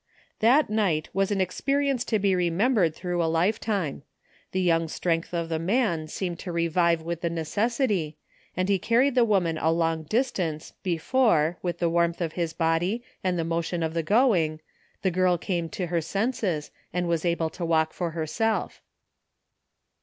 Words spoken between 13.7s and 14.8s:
of the going,